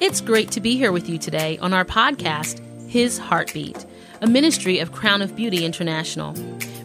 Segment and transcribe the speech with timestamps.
[0.00, 3.84] It's great to be here with you today on our podcast, His Heartbeat,
[4.20, 6.36] a ministry of Crown of Beauty International,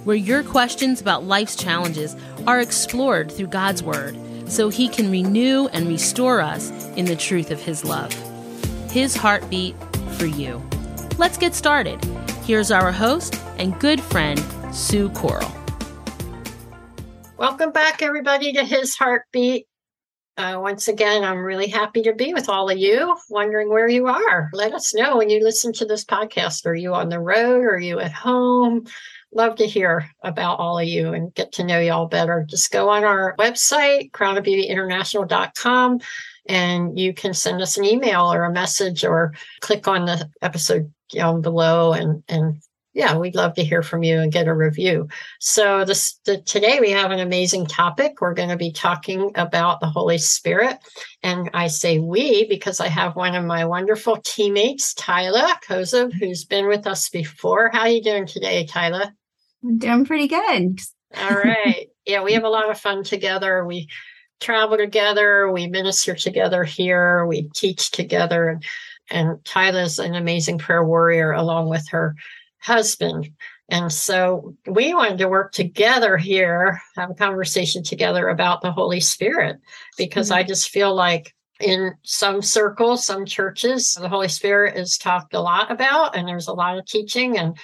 [0.04, 2.15] where your questions about life's challenges
[2.47, 4.18] are explored through God's Word
[4.49, 8.12] so He can renew and restore us in the truth of His love.
[8.90, 9.76] His Heartbeat
[10.18, 10.60] for you.
[11.20, 12.04] Let's get started.
[12.46, 14.44] Here's our host and good friend,
[14.74, 15.52] Sue Coral.
[17.38, 19.68] Welcome back, everybody, to His Heartbeat.
[20.36, 23.16] Uh, once again, I'm really happy to be with all of you.
[23.30, 24.49] Wondering where you are.
[24.52, 26.66] Let us know when you listen to this podcast.
[26.66, 27.63] Are you on the road?
[27.63, 28.88] Are you at home?
[29.31, 32.45] Love to hear about all of you and get to know you all better.
[32.48, 35.99] Just go on our website, crownofbeautyinternational.com,
[36.48, 40.91] and you can send us an email or a message or click on the episode
[41.13, 42.62] down below and, and
[42.93, 45.07] yeah, we'd love to hear from you and get a review.
[45.39, 48.21] So this the, today we have an amazing topic.
[48.21, 50.77] We're going to be talking about the Holy Spirit,
[51.23, 56.45] and I say we because I have one of my wonderful teammates, Tyler Kozub, who's
[56.45, 57.71] been with us before.
[57.73, 59.12] How are you doing today, Tyler?
[59.63, 60.79] I'm doing pretty good.
[61.18, 61.87] All right.
[62.05, 63.65] Yeah, we have a lot of fun together.
[63.65, 63.87] We
[64.40, 65.52] travel together.
[65.52, 67.25] We minister together here.
[67.25, 68.64] We teach together, and
[69.09, 72.16] and Tyler's an amazing prayer warrior along with her
[72.64, 73.30] husband.
[73.69, 79.00] And so we wanted to work together here, have a conversation together about the Holy
[79.00, 79.58] Spirit,
[79.97, 80.39] because mm-hmm.
[80.39, 85.39] I just feel like in some circles, some churches, the Holy Spirit is talked a
[85.39, 87.58] lot about, and there's a lot of teaching, and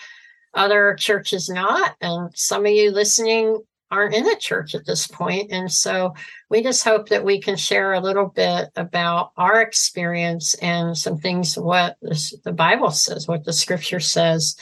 [0.53, 1.95] other churches not.
[2.01, 3.61] And some of you listening
[3.91, 5.51] aren't in a church at this point.
[5.51, 6.13] And so
[6.49, 11.17] we just hope that we can share a little bit about our experience and some
[11.17, 14.55] things what this, the Bible says, what the scripture says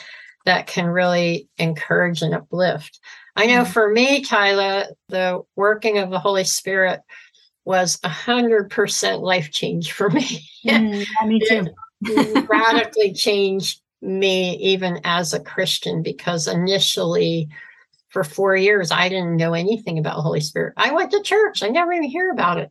[0.48, 3.02] that can really encourage and uplift.
[3.36, 3.72] I know mm-hmm.
[3.72, 7.02] for me, Tyler, the working of the Holy Spirit
[7.66, 10.42] was a hundred percent life change for me.
[10.68, 12.44] Mm, me too.
[12.50, 17.48] radically changed me even as a Christian because initially
[18.10, 20.74] for four years I didn't know anything about the Holy Spirit.
[20.76, 22.70] I went to church, I never even hear about it.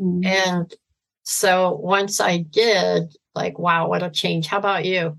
[0.00, 0.24] Mm.
[0.24, 0.74] And
[1.24, 4.46] so once I did, like, wow, what a change.
[4.46, 5.18] How about you?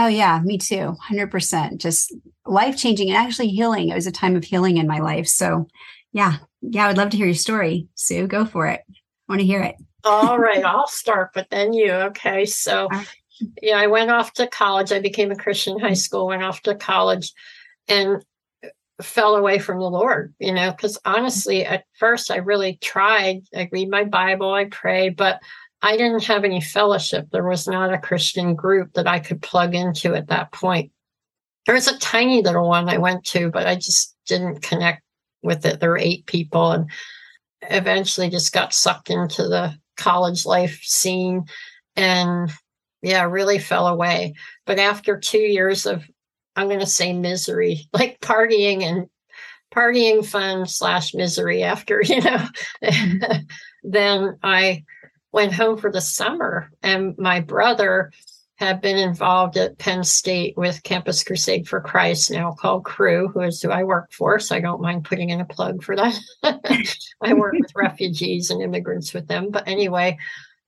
[0.00, 0.96] Oh, yeah, me too.
[1.10, 1.78] 100%.
[1.78, 2.14] Just
[2.46, 3.88] life changing and actually healing.
[3.88, 5.26] It was a time of healing in my life.
[5.26, 5.66] So,
[6.12, 7.88] yeah, yeah, I would love to hear your story.
[7.96, 8.82] Sue, go for it.
[8.88, 8.94] I
[9.28, 9.74] want to hear it.
[10.04, 11.90] All right, I'll start, but then you.
[11.90, 12.46] Okay.
[12.46, 12.88] So,
[13.60, 14.92] yeah, I went off to college.
[14.92, 17.32] I became a Christian high school, went off to college
[17.88, 18.24] and
[19.02, 23.42] fell away from the Lord, you know, because honestly, at first I really tried.
[23.54, 25.40] I read my Bible, I pray, but
[25.82, 27.28] I didn't have any fellowship.
[27.30, 30.90] There was not a Christian group that I could plug into at that point.
[31.66, 35.02] There was a tiny little one I went to, but I just didn't connect
[35.42, 35.80] with it.
[35.80, 36.90] There were eight people and
[37.62, 41.44] eventually just got sucked into the college life scene
[41.96, 42.50] and
[43.02, 44.34] yeah, really fell away.
[44.66, 46.04] But after two years of,
[46.56, 49.08] I'm going to say misery, like partying and
[49.74, 52.46] partying fun slash misery after, you know,
[52.82, 53.42] mm-hmm.
[53.84, 54.84] then I
[55.32, 58.10] went home for the summer, and my brother
[58.58, 63.40] had been involved at Penn State with Campus Crusade for Christ, now called Cru, who
[63.42, 64.40] is who I work for.
[64.40, 66.18] So I don't mind putting in a plug for that.
[67.22, 69.52] I work with refugees and immigrants with them.
[69.52, 70.18] But anyway,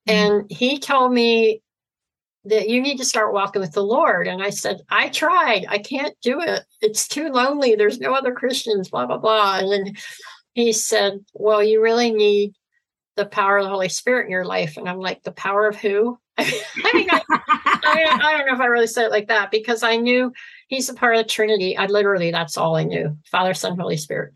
[0.06, 1.62] and he told me
[2.44, 4.28] that you need to start walking with the Lord.
[4.28, 5.66] And I said, I tried.
[5.68, 6.62] I can't do it.
[6.80, 7.74] It's too lonely.
[7.74, 9.58] There's no other Christians, blah, blah, blah.
[9.58, 9.94] And then
[10.54, 12.54] he said, Well, you really need
[13.20, 14.78] the power of the Holy Spirit in your life.
[14.78, 16.18] And I'm like, the power of who?
[16.38, 19.82] I mean, I, I, I, don't know if I really said it like that because
[19.82, 20.32] I knew
[20.68, 21.76] he's a part of the Trinity.
[21.76, 24.32] I literally, that's all I knew Father, Son, Holy Spirit.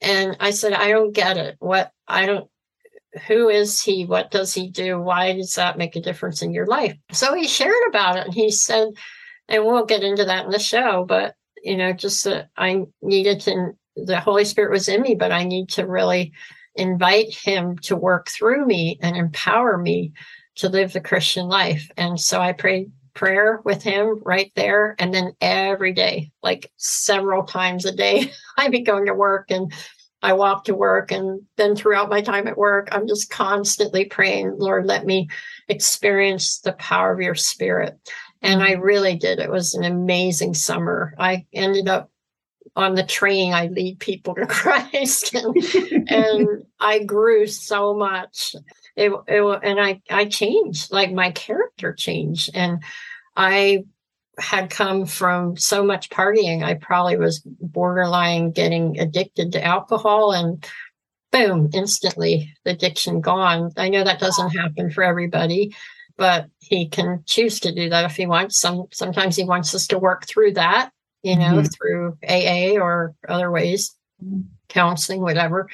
[0.00, 1.56] And I said, I don't get it.
[1.58, 2.48] What, I don't,
[3.26, 4.04] who is he?
[4.04, 5.00] What does he do?
[5.00, 6.96] Why does that make a difference in your life?
[7.10, 8.88] So he shared about it and he said,
[9.48, 13.40] and we'll get into that in the show, but, you know, just that I needed
[13.40, 16.32] to, the Holy Spirit was in me, but I need to really
[16.74, 20.12] invite him to work through me and empower me
[20.56, 21.90] to live the Christian life.
[21.96, 24.94] And so I prayed prayer with him right there.
[24.98, 29.72] And then every day, like several times a day, I'd be going to work and
[30.22, 31.10] I walk to work.
[31.10, 35.28] And then throughout my time at work, I'm just constantly praying, Lord, let me
[35.68, 37.98] experience the power of your spirit.
[38.40, 38.82] And I mm-hmm.
[38.82, 39.40] really did.
[39.40, 41.14] It was an amazing summer.
[41.18, 42.10] I ended up
[42.76, 45.34] on the train i lead people to christ.
[45.34, 48.54] And, and i grew so much.
[48.96, 52.50] It, it, and i i changed like my character changed.
[52.54, 52.82] And
[53.36, 53.84] i
[54.38, 56.62] had come from so much partying.
[56.62, 60.66] I probably was borderline getting addicted to alcohol and
[61.32, 63.72] boom, instantly the addiction gone.
[63.76, 65.74] I know that doesn't happen for everybody,
[66.16, 68.58] but he can choose to do that if he wants.
[68.60, 70.90] Some sometimes he wants us to work through that,
[71.22, 71.66] you know, mm-hmm.
[71.66, 73.94] through AA or other ways,
[74.68, 75.68] counseling, whatever.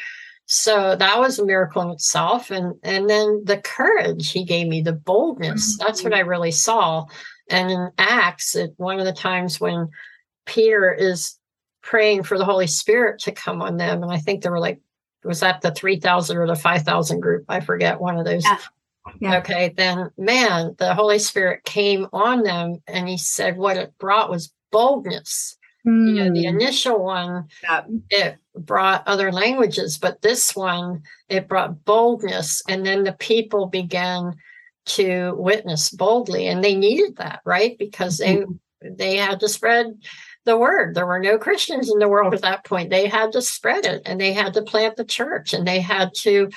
[0.47, 2.51] So that was a miracle in itself.
[2.51, 5.87] And and then the courage he gave me, the boldness, mm-hmm.
[5.87, 7.07] that's what I really saw.
[7.51, 9.89] And in Acts, at one of the times when
[10.47, 11.39] Peter is
[11.83, 14.81] praying for the Holy Spirit to come on them, and I think there were like
[15.25, 18.59] was that the 3000 or the 5000 group i forget one of those yeah.
[19.21, 19.39] Yeah.
[19.39, 24.31] okay then man the holy spirit came on them and he said what it brought
[24.31, 25.57] was boldness
[25.87, 26.09] mm.
[26.09, 26.57] you know the hmm.
[26.57, 27.85] initial one yeah.
[28.11, 34.35] it brought other languages but this one it brought boldness and then the people began
[34.85, 38.51] to witness boldly and they needed that right because mm-hmm.
[38.51, 38.57] they
[38.97, 39.99] they had to spread
[40.49, 40.95] the word.
[40.95, 42.91] There were no Christians in the world at that point.
[42.91, 46.15] They had to spread it and they had to plant the church and they had
[46.23, 46.51] to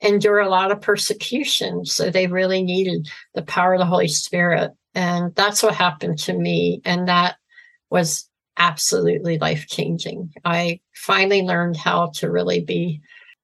[0.00, 1.84] endure a lot of persecution.
[1.84, 4.72] So they really needed the power of the Holy Spirit.
[4.94, 6.80] And that's what happened to me.
[6.84, 7.36] And that
[7.96, 8.28] was
[8.58, 10.32] absolutely life changing.
[10.44, 13.00] I finally learned how to really be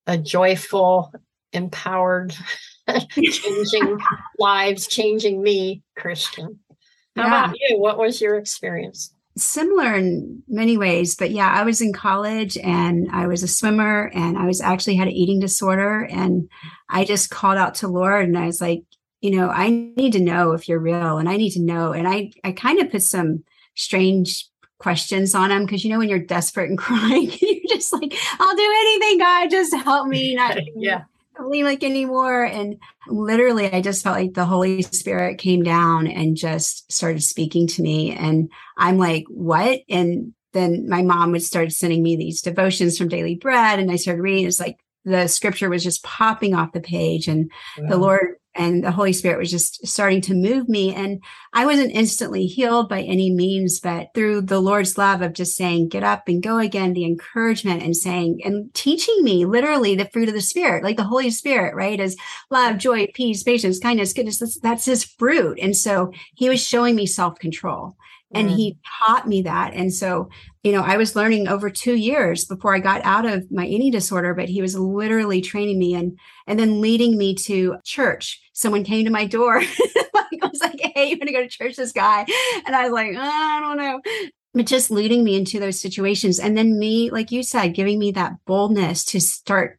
[0.06, 1.12] a joyful,
[1.52, 2.36] empowered,
[3.10, 3.98] changing
[4.38, 6.60] lives, changing me Christian.
[7.16, 7.44] How yeah.
[7.44, 7.78] about you?
[7.78, 9.12] What was your experience?
[9.34, 14.10] similar in many ways but yeah i was in college and i was a swimmer
[14.12, 16.50] and i was actually had an eating disorder and
[16.90, 18.82] i just called out to lord and i was like
[19.22, 22.06] you know i need to know if you're real and i need to know and
[22.06, 23.42] i i kind of put some
[23.74, 24.48] strange
[24.78, 28.56] questions on him because you know when you're desperate and crying you're just like i'll
[28.56, 31.02] do anything god just help me not yeah
[31.38, 32.44] like anymore.
[32.44, 32.76] And
[33.08, 37.82] literally, I just felt like the Holy Spirit came down and just started speaking to
[37.82, 38.14] me.
[38.14, 39.80] And I'm like, what?
[39.88, 43.78] And then my mom would start sending me these devotions from Daily Bread.
[43.78, 44.46] And I started reading.
[44.46, 47.28] It's like the scripture was just popping off the page.
[47.28, 47.88] And wow.
[47.88, 50.94] the Lord and the Holy Spirit was just starting to move me.
[50.94, 51.22] And
[51.52, 55.88] I wasn't instantly healed by any means, but through the Lord's love of just saying,
[55.88, 60.28] get up and go again, the encouragement and saying, and teaching me literally the fruit
[60.28, 61.98] of the Spirit, like the Holy Spirit, right?
[61.98, 62.16] Is
[62.50, 64.38] love, joy, peace, patience, kindness, goodness.
[64.38, 65.58] That's, that's his fruit.
[65.60, 67.96] And so he was showing me self control
[68.34, 68.56] and mm.
[68.56, 70.28] he taught me that and so
[70.62, 73.90] you know i was learning over two years before i got out of my eating
[73.90, 78.84] disorder but he was literally training me and and then leading me to church someone
[78.84, 81.92] came to my door i was like hey you want to go to church this
[81.92, 82.24] guy?
[82.66, 84.00] And i was like oh, i don't know.
[84.54, 88.12] But just leading me into those situations and then me like you said giving me
[88.12, 89.78] that boldness to start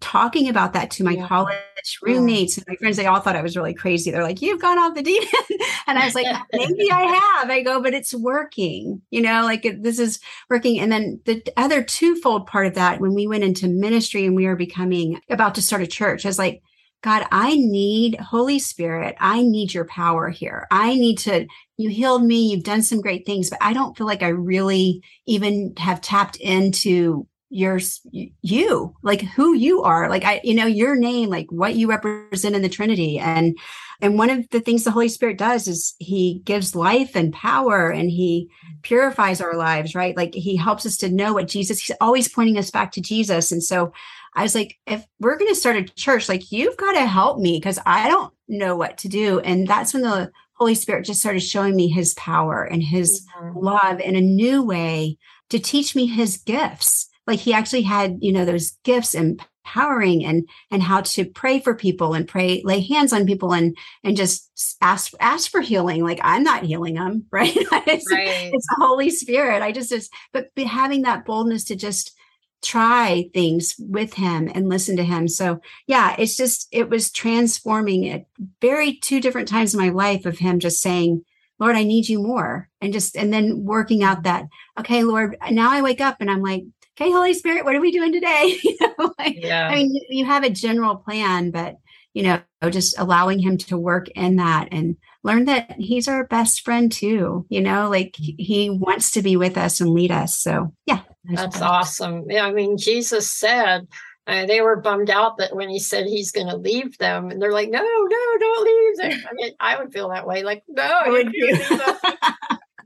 [0.00, 1.26] talking about that to my yeah.
[1.26, 1.56] college
[2.02, 2.60] roommates yeah.
[2.60, 4.10] and my friends they all thought i was really crazy.
[4.10, 5.60] They're like you've gone off the deep end.
[5.86, 7.02] And i was like uh, maybe i
[7.38, 7.50] have.
[7.50, 10.20] I go but it's working you know like this is
[10.50, 10.78] working.
[10.78, 14.46] And then the other twofold part of that when we went into ministry and we
[14.46, 16.62] were becoming about to start a church i was like
[17.02, 19.16] God, I need Holy Spirit.
[19.18, 20.68] I need your power here.
[20.70, 21.46] I need to,
[21.76, 22.50] you healed me.
[22.50, 26.36] You've done some great things, but I don't feel like I really even have tapped
[26.36, 27.78] into your
[28.10, 32.56] you like who you are like i you know your name like what you represent
[32.56, 33.58] in the trinity and
[34.00, 37.90] and one of the things the holy spirit does is he gives life and power
[37.90, 38.48] and he
[38.80, 42.56] purifies our lives right like he helps us to know what jesus he's always pointing
[42.56, 43.92] us back to jesus and so
[44.34, 47.38] i was like if we're going to start a church like you've got to help
[47.38, 49.40] me because i don't know what to do.
[49.40, 53.58] And that's when the holy spirit just started showing me his power and his mm-hmm.
[53.58, 55.18] love in a new way
[55.50, 57.08] to teach me his gifts.
[57.26, 61.74] Like he actually had you know those gifts empowering and and how to pray for
[61.74, 66.02] people and pray lay hands on people and and just ask ask for healing.
[66.02, 67.56] Like i'm not healing them right?
[67.56, 68.50] It's, right.
[68.52, 69.62] it's the holy spirit.
[69.62, 72.16] I just just but having that boldness to just
[72.62, 78.08] try things with him and listen to him so yeah it's just it was transforming
[78.08, 78.24] at
[78.60, 81.24] very two different times in my life of him just saying
[81.58, 84.46] lord i need you more and just and then working out that
[84.78, 86.62] okay lord now i wake up and i'm like
[87.00, 88.58] okay, Holy Spirit, what are we doing today?
[88.62, 89.68] you know, like, yeah.
[89.68, 91.76] I mean, you have a general plan, but
[92.14, 92.40] you know,
[92.70, 97.46] just allowing him to work in that and learn that he's our best friend too.
[97.48, 100.38] You know, like he wants to be with us and lead us.
[100.38, 102.30] So yeah, that's awesome.
[102.30, 103.88] Yeah, I mean, Jesus said.
[104.24, 107.42] Uh, they were bummed out that when he said he's going to leave them, and
[107.42, 110.44] they're like, "No, no, don't leave them." I mean, I would feel that way.
[110.44, 111.34] Like, no, I would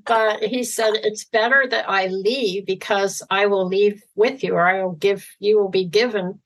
[0.07, 4.67] but he said it's better that I leave because I will leave with you, or
[4.67, 6.41] I will give you will be given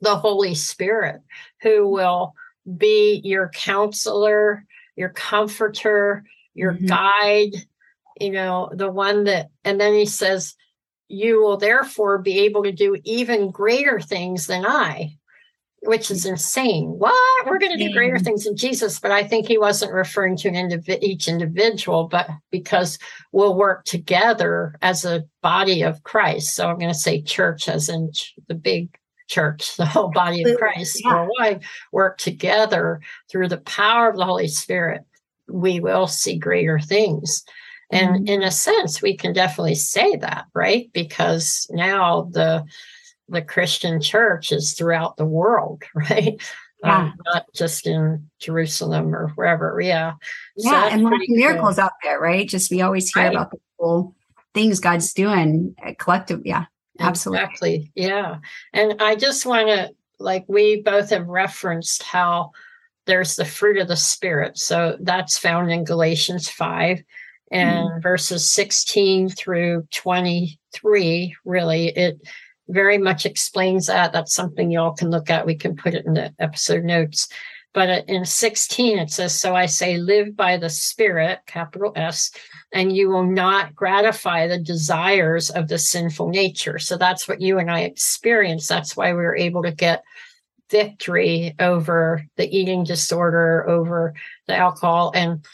[0.00, 1.22] the Holy Spirit,
[1.62, 2.34] who will
[2.76, 4.64] be your counselor,
[4.96, 6.24] your comforter,
[6.54, 6.86] your mm-hmm.
[6.86, 7.52] guide,
[8.20, 10.54] you know, the one that, and then he says,
[11.08, 15.16] you will therefore be able to do even greater things than I,
[15.82, 16.86] which is insane.
[16.98, 17.46] What?
[17.46, 20.48] We're going to do greater things in Jesus, but I think he wasn't referring to
[20.48, 22.98] an indiv- each individual, but because
[23.30, 26.56] we'll work together as a body of Christ.
[26.56, 28.10] So I'm going to say church as in
[28.48, 31.14] the big church, the whole body of Christ yeah.
[31.14, 35.02] worldwide, work together through the power of the Holy Spirit.
[35.48, 37.44] We will see greater things.
[37.90, 38.26] And mm-hmm.
[38.26, 40.90] in a sense, we can definitely say that, right?
[40.92, 42.64] Because now the
[43.28, 46.40] the Christian church is throughout the world, right?
[46.84, 46.98] Yeah.
[46.98, 49.80] Um, not just in Jerusalem or wherever.
[49.80, 50.14] Yeah.
[50.56, 50.88] Yeah.
[50.88, 51.84] So and lots of miracles cool.
[51.84, 52.48] out there, right?
[52.48, 53.32] Just we always hear right.
[53.32, 54.14] about the cool
[54.54, 56.42] things God's doing uh, collective.
[56.44, 56.66] Yeah.
[57.00, 57.42] Absolutely.
[57.42, 57.92] Exactly.
[57.94, 58.36] Yeah.
[58.72, 62.52] And I just want to, like, we both have referenced how
[63.06, 64.58] there's the fruit of the Spirit.
[64.58, 67.02] So that's found in Galatians 5
[67.52, 68.02] and mm.
[68.02, 71.36] verses 16 through 23.
[71.44, 72.20] Really, it
[72.68, 74.12] very much explains that.
[74.12, 75.46] That's something y'all can look at.
[75.46, 77.28] We can put it in the episode notes.
[77.76, 82.30] But in 16, it says, So I say, live by the Spirit, capital S,
[82.72, 86.78] and you will not gratify the desires of the sinful nature.
[86.78, 88.70] So that's what you and I experienced.
[88.70, 90.04] That's why we were able to get
[90.70, 94.14] victory over the eating disorder, over
[94.46, 95.12] the alcohol.
[95.14, 95.44] And,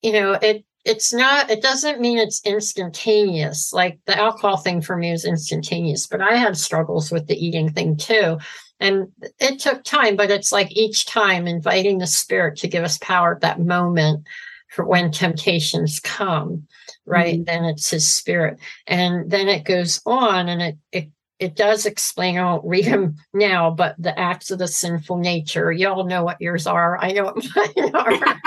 [0.00, 4.96] you know, it, it's not it doesn't mean it's instantaneous like the alcohol thing for
[4.96, 8.38] me was instantaneous but i had struggles with the eating thing too
[8.80, 12.98] and it took time but it's like each time inviting the spirit to give us
[12.98, 14.26] power at that moment
[14.68, 16.66] for when temptations come
[17.04, 17.44] right mm-hmm.
[17.44, 22.38] then it's his spirit and then it goes on and it, it it does explain,
[22.38, 25.70] I won't read them now, but the acts of the sinful nature.
[25.70, 26.96] Y'all know what yours are.
[26.98, 28.38] I know what mine are.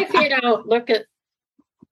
[0.00, 1.04] if you don't, look at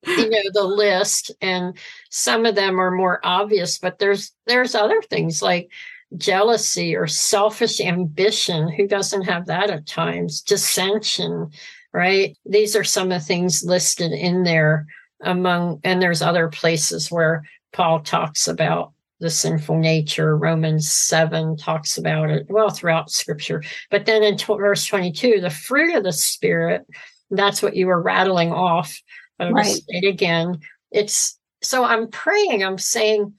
[0.07, 1.77] you know the list and
[2.11, 5.71] some of them are more obvious but there's there's other things like
[6.17, 8.71] jealousy or selfish ambition.
[8.73, 10.41] Who doesn't have that at times?
[10.41, 11.51] Dissension
[11.93, 12.37] right?
[12.45, 14.87] These are some of the things listed in there
[15.23, 20.37] among and there's other places where paul talks about the sinful nature.
[20.37, 23.65] Romans 7 talks about it well throughout scripture.
[23.91, 26.87] But then in t- verse 22 the fruit of the spirit
[27.31, 28.97] that's what you were rattling off.
[29.39, 29.67] I'm right.
[29.67, 30.61] say it again.
[30.93, 33.35] It's so I'm praying, I'm saying,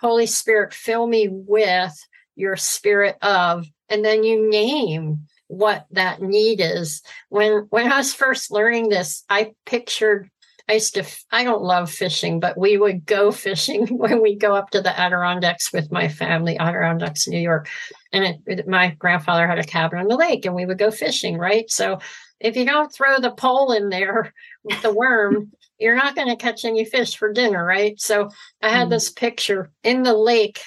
[0.00, 1.94] Holy Spirit, fill me with
[2.36, 7.02] your spirit of, and then you name what that need is.
[7.28, 10.30] When when I was first learning this, I pictured
[10.68, 14.54] I used to I don't love fishing, but we would go fishing when we go
[14.54, 17.68] up to the Adirondacks with my family, Adirondacks, New York.
[18.12, 20.90] And it, it, my grandfather had a cabin on the lake and we would go
[20.90, 21.70] fishing, right?
[21.70, 21.98] So
[22.40, 26.36] if you don't throw the pole in there with the worm, you're not going to
[26.36, 28.00] catch any fish for dinner, right?
[28.00, 28.30] So
[28.62, 28.90] I had mm.
[28.90, 30.60] this picture in the lake,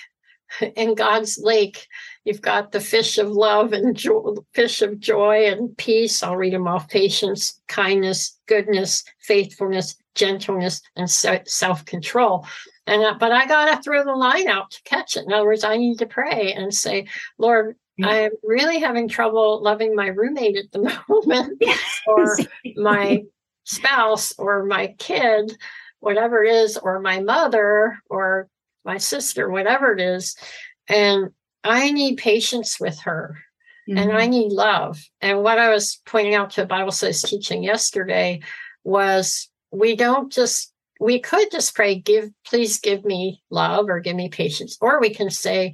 [0.76, 1.88] in God's lake.
[2.24, 6.24] You've got the fish of love and joy, fish of joy and peace.
[6.24, 12.46] I'll read them off patience, kindness, goodness, faithfulness, gentleness, and self control.
[12.86, 15.26] And uh, but I got to throw the line out to catch it.
[15.26, 19.96] In other words, I need to pray and say, Lord, I'm really having trouble loving
[19.96, 21.64] my roommate at the moment
[22.08, 22.38] or
[22.76, 23.24] my
[23.64, 25.58] spouse or my kid,
[26.00, 28.50] whatever it is, or my mother or
[28.88, 30.36] my sister, whatever it is.
[30.88, 31.30] And
[31.64, 33.38] I need patience with her
[33.88, 34.00] mm-hmm.
[34.00, 34.32] and I mm-hmm.
[34.32, 35.04] need love.
[35.22, 38.40] And what I was pointing out to Bible Studies teaching yesterday
[38.84, 44.16] was we don't just we could just pray give please give me love or give
[44.16, 45.74] me patience or we can say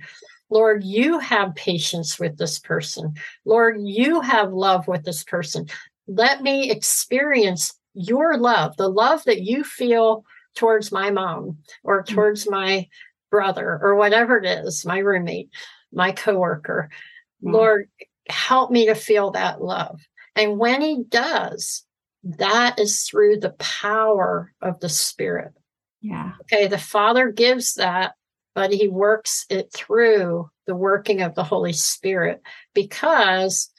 [0.49, 3.15] Lord, you have patience with this person.
[3.43, 5.67] Lord, you have love with this person.
[6.05, 12.07] Let me experience your love, the love that you feel towards my mom or mm.
[12.07, 12.87] towards my
[13.31, 15.49] brother or whatever it is, my roommate,
[15.91, 16.89] my coworker.
[17.43, 17.53] Mm.
[17.53, 17.89] Lord,
[18.27, 20.01] help me to feel that love.
[20.35, 21.83] And when he does,
[22.23, 25.51] that is through the power of the Spirit.
[26.01, 26.33] Yeah.
[26.41, 26.67] Okay.
[26.67, 28.13] The Father gives that
[28.55, 32.41] but he works it through the working of the Holy Spirit
[32.73, 33.71] because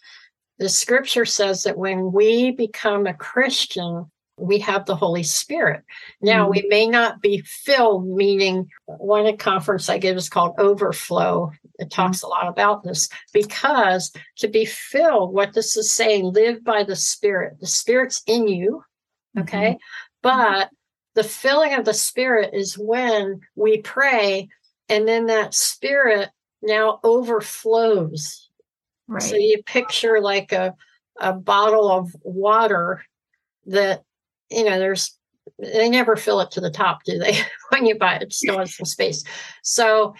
[0.58, 5.82] the scripture says that when we become a Christian, we have the Holy Spirit.
[6.20, 6.50] Now, mm-hmm.
[6.50, 11.52] we may not be filled, meaning one conference I give is called Overflow.
[11.78, 12.26] It talks mm-hmm.
[12.26, 16.96] a lot about this because to be filled, what this is saying, live by the
[16.96, 17.58] Spirit.
[17.60, 18.84] The Spirit's in you,
[19.38, 19.72] okay?
[19.72, 19.76] Mm-hmm.
[20.22, 20.70] But
[21.14, 24.48] the filling of the Spirit is when we pray
[24.88, 26.30] and then that spirit
[26.62, 28.48] now overflows
[29.06, 30.74] right so you picture like a
[31.20, 33.04] a bottle of water
[33.66, 34.02] that
[34.50, 35.16] you know there's
[35.58, 37.36] they never fill it to the top, do they?
[37.70, 39.24] when you buy it, it still has some space.
[39.62, 40.14] So,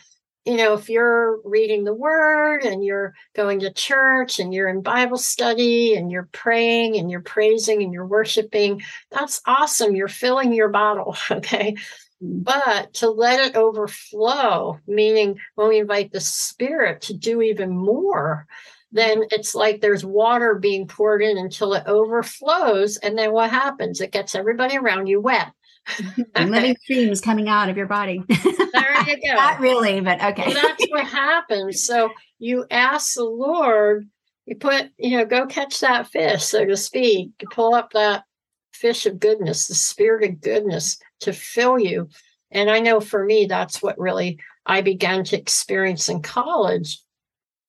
[0.45, 4.83] you know, if you're reading the word and you're going to church and you're in
[4.83, 9.97] Bible study and you're praying and you're praising and you're worshiping, that's awesome.
[9.97, 11.16] You're filling your bottle.
[11.31, 11.76] Okay.
[12.23, 12.45] Mm.
[12.45, 18.47] But to let it overflow, meaning when we invite the Spirit to do even more,
[18.95, 22.97] then it's like there's water being poured in until it overflows.
[22.99, 24.01] And then what happens?
[24.01, 25.53] It gets everybody around you wet.
[26.35, 28.23] and living streams coming out of your body.
[28.29, 29.35] there you go.
[29.35, 30.47] Not really, but okay.
[30.47, 31.83] Well, that's what happens.
[31.83, 34.09] So you ask the Lord,
[34.47, 38.25] you put, you know, go catch that fish, so to speak, to pull up that
[38.73, 42.09] fish of goodness, the spirit of goodness to fill you.
[42.53, 47.01] And I know for me, that's what really I began to experience in college.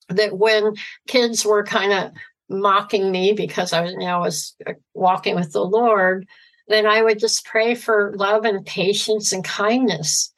[0.10, 0.76] That when
[1.08, 2.12] kids were kind of
[2.50, 6.28] mocking me because I was you know, was uh, walking with the Lord,
[6.68, 10.34] then I would just pray for love and patience and kindness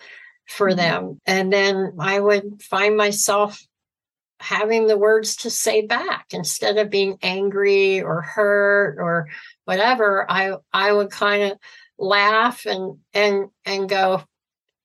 [0.47, 0.77] for mm-hmm.
[0.77, 1.21] them.
[1.25, 3.61] And then I would find myself
[4.39, 9.27] having the words to say back instead of being angry or hurt or
[9.65, 11.57] whatever i i would kind of
[11.97, 14.21] laugh and and and go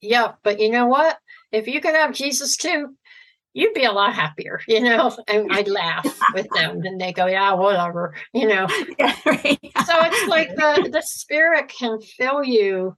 [0.00, 1.18] yeah but you know what
[1.50, 2.96] if you could have jesus too
[3.54, 7.26] you'd be a lot happier you know and i'd laugh with them and they go
[7.26, 8.66] yeah whatever you know
[8.98, 9.58] yeah, right.
[9.86, 12.96] so it's like the the spirit can fill you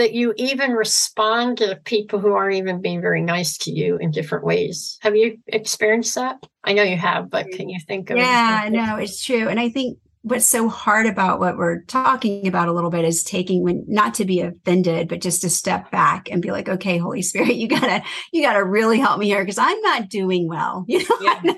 [0.00, 4.10] that you even respond to people who aren't even being very nice to you in
[4.10, 4.96] different ways.
[5.02, 6.38] Have you experienced that?
[6.64, 9.46] I know you have, but can you think of Yeah, no, it's true.
[9.48, 13.22] And I think what's so hard about what we're talking about a little bit is
[13.22, 16.98] taking when not to be offended but just to step back and be like okay
[16.98, 20.84] holy spirit you gotta you gotta really help me here because i'm not doing well
[20.88, 21.40] you know yeah.
[21.42, 21.54] you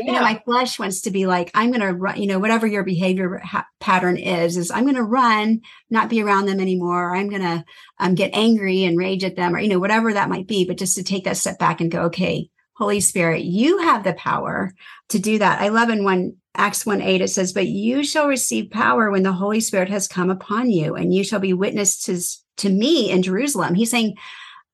[0.00, 0.12] yeah.
[0.12, 3.38] know my flesh wants to be like i'm gonna run you know whatever your behavior
[3.44, 7.64] ha- pattern is is i'm gonna run not be around them anymore or i'm gonna
[7.98, 10.78] um, get angry and rage at them or you know whatever that might be but
[10.78, 14.74] just to take that step back and go okay Holy Spirit, you have the power
[15.08, 15.62] to do that.
[15.62, 19.22] I love in one Acts 1 8, it says, But you shall receive power when
[19.22, 23.22] the Holy Spirit has come upon you, and you shall be witnesses to me in
[23.22, 23.74] Jerusalem.
[23.74, 24.16] He's saying,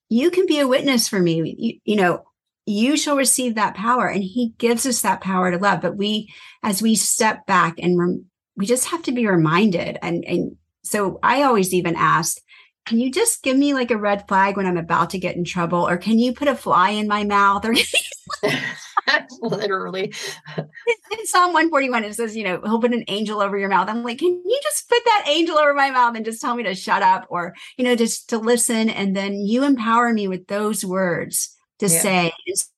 [0.09, 1.55] You can be a witness for me.
[1.59, 2.25] You, you know,
[2.67, 4.07] you shall receive that power.
[4.07, 5.81] And he gives us that power to love.
[5.81, 9.99] But we, as we step back and rem- we just have to be reminded.
[10.03, 12.39] And, and so I always even ask,
[12.85, 15.45] can you just give me like a red flag when I'm about to get in
[15.45, 15.87] trouble?
[15.87, 17.65] Or can you put a fly in my mouth?
[17.65, 17.75] Or
[19.41, 20.13] literally.
[20.57, 23.89] In Psalm 141, it says, you know, he'll put an angel over your mouth.
[23.89, 26.63] I'm like, can you just put that angel over my mouth and just tell me
[26.65, 28.89] to shut up or, you know, just to listen?
[28.91, 32.01] And then you empower me with those words to yeah.
[32.01, 32.33] say.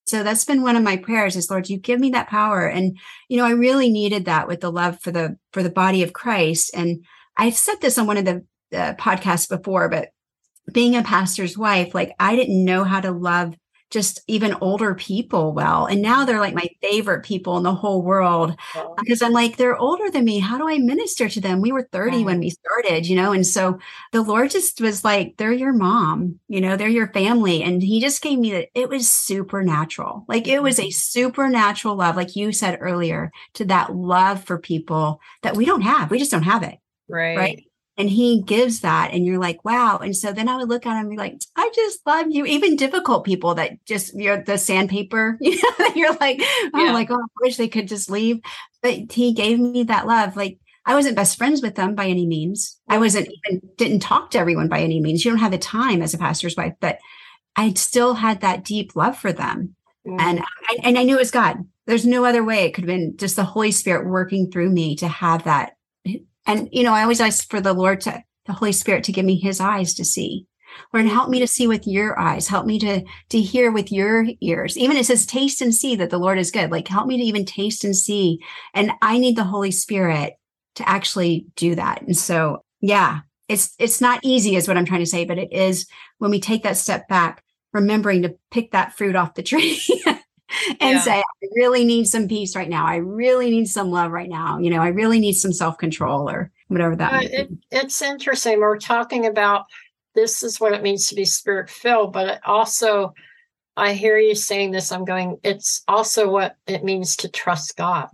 [0.07, 2.67] so that's been one of my prayers is Lord, you give me that power.
[2.67, 6.03] And, you know, I really needed that with the love for the, for the body
[6.03, 6.71] of Christ.
[6.75, 7.05] And
[7.37, 10.09] I've said this on one of the uh, podcasts before, but
[10.73, 13.55] being a pastor's wife, like I didn't know how to love
[13.95, 15.87] just even older people well.
[15.87, 18.57] And now they're like my favorite people in the whole world
[18.99, 20.41] because I'm like, they're older than me.
[20.41, 21.61] How do I minister to them?
[21.61, 23.31] We were 30 when we started, you know?
[23.31, 23.79] And so
[24.11, 27.63] the Lord just was like, they're your mom, you know, they're your family.
[27.63, 30.25] And He just gave me that it was supernatural.
[30.27, 30.91] Like it was a mm-hmm.
[30.91, 36.11] supernatural love, like you said earlier, to that love for people that we don't have.
[36.11, 36.79] We just don't have it.
[37.09, 37.37] Right.
[37.37, 37.65] Right
[37.97, 39.99] and he gives that and you're like wow.
[39.99, 42.45] And so then i would look at him and be like i just love you.
[42.45, 46.41] Even difficult people that just you're the sandpaper you know That you're like
[46.75, 46.93] oh yeah.
[46.93, 48.41] like oh i wish they could just leave.
[48.83, 50.37] But he gave me that love.
[50.37, 52.81] Like i wasn't best friends with them by any means.
[52.89, 55.25] I wasn't even didn't talk to everyone by any means.
[55.25, 56.99] You don't have the time as a pastor's wife but
[57.57, 59.77] i still had that deep love for them.
[60.07, 60.21] Mm.
[60.21, 61.65] and I, and i knew it was god.
[61.87, 64.97] There's no other way it could have been just the holy spirit working through me
[64.97, 65.77] to have that
[66.47, 69.25] and, you know, I always ask for the Lord to, the Holy Spirit to give
[69.25, 70.47] me his eyes to see.
[70.93, 72.49] Lord, help me to see with your eyes.
[72.49, 74.77] Help me to, to hear with your ears.
[74.77, 76.71] Even it says taste and see that the Lord is good.
[76.71, 78.41] Like help me to even taste and see.
[78.75, 80.35] And I need the Holy Spirit
[80.77, 82.03] to actually do that.
[82.03, 85.53] And so, yeah, it's, it's not easy is what I'm trying to say, but it
[85.53, 85.87] is
[86.19, 89.81] when we take that step back, remembering to pick that fruit off the tree
[90.81, 91.01] and yeah.
[91.01, 92.87] say, I really need some peace right now.
[92.87, 94.59] I really need some love right now.
[94.59, 98.61] You know, I really need some self control or whatever that uh, it, It's interesting.
[98.61, 99.67] We're talking about
[100.15, 103.15] this is what it means to be spirit filled, but also,
[103.77, 104.93] I hear you saying this.
[104.93, 108.09] I'm going, it's also what it means to trust God.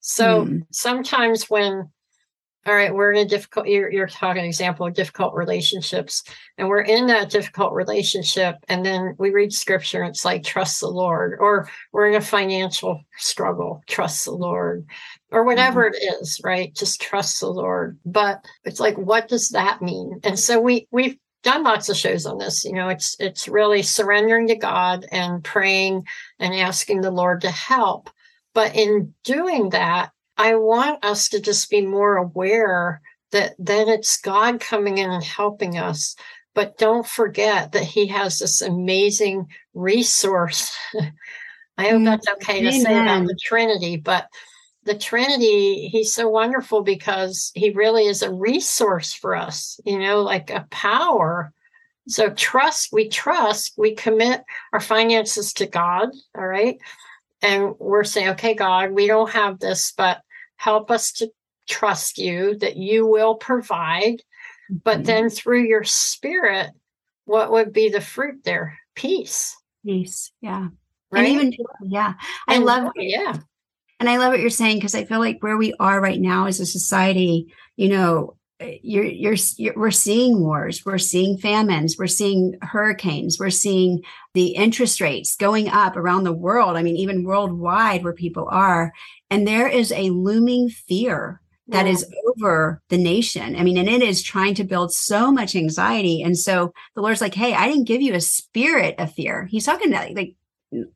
[0.00, 0.62] So mm.
[0.70, 1.90] sometimes when
[2.64, 6.22] all right, we're in a difficult, you're, you're talking example of difficult relationships,
[6.56, 8.56] and we're in that difficult relationship.
[8.68, 12.20] And then we read scripture, and it's like, trust the Lord, or we're in a
[12.20, 14.86] financial struggle, trust the Lord,
[15.32, 15.94] or whatever mm-hmm.
[15.94, 16.72] it is, right?
[16.72, 17.98] Just trust the Lord.
[18.06, 20.20] But it's like, what does that mean?
[20.22, 22.64] And so we, we've done lots of shows on this.
[22.64, 26.06] You know, it's, it's really surrendering to God and praying
[26.38, 28.08] and asking the Lord to help.
[28.54, 33.00] But in doing that, I want us to just be more aware
[33.32, 36.14] that then it's God coming in and helping us.
[36.54, 40.76] But don't forget that He has this amazing resource.
[41.78, 43.36] I hope that's okay to say about the mm-hmm.
[43.42, 44.28] Trinity, but
[44.84, 50.22] the Trinity, He's so wonderful because He really is a resource for us, you know,
[50.22, 51.52] like a power.
[52.08, 54.42] So trust, we trust, we commit
[54.72, 56.76] our finances to God, all right?
[57.42, 60.22] And we're saying, okay, God, we don't have this, but
[60.56, 61.30] help us to
[61.68, 64.22] trust you that you will provide.
[64.70, 65.02] But mm-hmm.
[65.04, 66.70] then through your spirit,
[67.24, 68.78] what would be the fruit there?
[68.94, 69.56] Peace.
[69.84, 70.32] Peace.
[70.40, 70.68] Yeah.
[71.10, 71.26] Right.
[71.26, 71.52] And even,
[71.84, 72.14] yeah.
[72.48, 73.36] I and, love, yeah.
[74.00, 76.46] And I love what you're saying because I feel like where we are right now
[76.46, 78.36] as a society, you know,
[78.82, 84.02] you're, you're, you're, we're seeing wars we're seeing famines we're seeing hurricanes we're seeing
[84.34, 88.92] the interest rates going up around the world i mean even worldwide where people are
[89.30, 91.92] and there is a looming fear that yeah.
[91.92, 93.56] is over the nation.
[93.56, 96.22] I mean, and it is trying to build so much anxiety.
[96.22, 99.46] And so the Lord's like, hey, I didn't give you a spirit of fear.
[99.46, 100.34] He's talking to like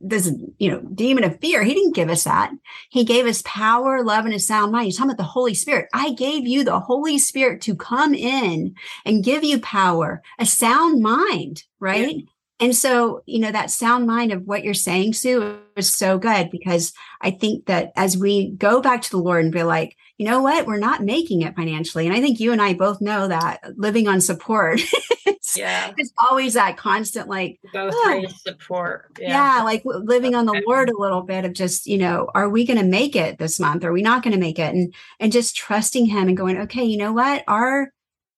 [0.01, 2.51] this you know demon of fear he didn't give us that.
[2.91, 4.87] He gave us power love and a sound mind.
[4.87, 5.89] He's talking about the holy spirit.
[5.93, 11.03] I gave you the holy spirit to come in and give you power a sound
[11.03, 12.17] mind right?
[12.17, 12.23] Yeah.
[12.61, 16.51] and so you know that sound mind of what you're saying sue is so good
[16.51, 20.25] because i think that as we go back to the lord and be like you
[20.25, 20.67] know what?
[20.67, 22.07] We're not making it financially.
[22.07, 24.81] And i think you and i both know that living on support
[25.57, 25.93] yeah.
[25.97, 29.17] it's always that constant like both oh, support.
[29.21, 29.59] Yeah.
[29.59, 29.63] yeah.
[29.63, 32.79] like living on the lord a little bit of just you know are we going
[32.79, 33.85] to make it this month?
[33.85, 34.75] Are we not going to make it?
[34.75, 37.45] And and just trusting him and going okay you know what?
[37.49, 37.93] Our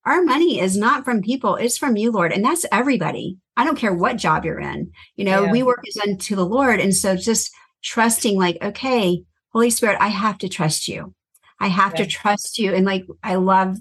[0.04, 2.32] our money is not from people it's from you lord.
[2.32, 3.38] And that's everybody.
[3.56, 4.92] I don't care what job you're in.
[5.16, 5.52] You know yeah.
[5.52, 6.80] we work as unto the lord.
[6.80, 7.52] And so just
[7.82, 11.14] trusting like okay holy spirit i have to trust you.
[11.60, 12.04] I have yeah.
[12.04, 12.74] to trust you.
[12.74, 13.76] And like i love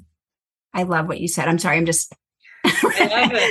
[0.74, 1.48] i love what you said.
[1.48, 2.27] I'm sorry i'm just I love it.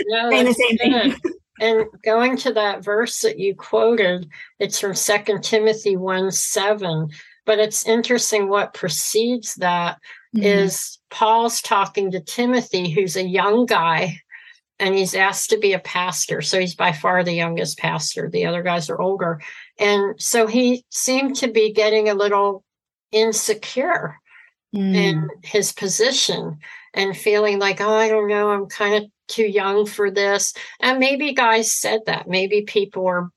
[0.09, 1.17] No, saying the same thing.
[1.59, 7.09] And going to that verse that you quoted, it's from Second Timothy 1 7.
[7.47, 9.99] But it's interesting what precedes that
[10.37, 10.45] mm-hmm.
[10.45, 14.21] is Paul's talking to Timothy, who's a young guy,
[14.79, 16.43] and he's asked to be a pastor.
[16.43, 18.29] So he's by far the youngest pastor.
[18.29, 19.41] The other guys are older.
[19.79, 22.65] And so he seemed to be getting a little
[23.13, 24.19] insecure
[24.75, 24.95] mm.
[24.95, 26.59] in his position
[26.95, 30.55] and feeling like, oh, I don't know, I'm kind of too young for this.
[30.81, 32.29] And maybe guys said that.
[32.29, 33.31] Maybe people were,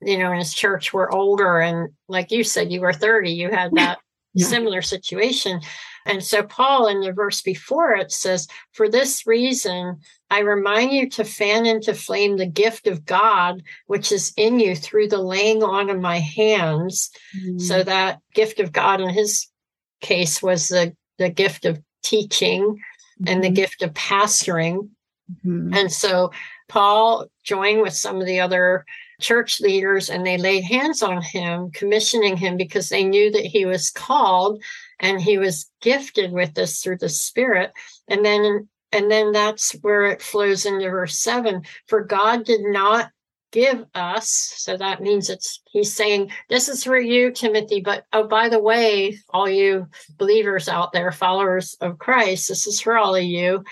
[0.00, 1.60] you know, in his church were older.
[1.60, 3.98] And like you said, you were 30, you had that
[4.34, 4.46] yeah.
[4.46, 5.60] similar situation.
[6.04, 9.98] And so, Paul, in the verse before it says, For this reason,
[10.30, 14.76] I remind you to fan into flame the gift of God, which is in you
[14.76, 17.10] through the laying on of my hands.
[17.36, 17.58] Mm-hmm.
[17.58, 19.48] So, that gift of God in his
[20.00, 23.28] case was the, the gift of teaching mm-hmm.
[23.28, 23.54] and the mm-hmm.
[23.54, 24.88] gift of pastoring.
[25.44, 25.74] Mm-hmm.
[25.74, 26.30] And so
[26.68, 28.84] Paul joined with some of the other
[29.20, 33.64] church leaders and they laid hands on him, commissioning him because they knew that he
[33.64, 34.62] was called
[35.00, 37.72] and he was gifted with this through the Spirit.
[38.08, 41.62] And then and then that's where it flows into verse seven.
[41.86, 43.10] For God did not
[43.56, 44.52] give us.
[44.58, 47.80] So that means it's he's saying this is for you, Timothy.
[47.80, 49.88] But oh, by the way, all you
[50.18, 53.64] believers out there, followers of Christ, this is for all of you.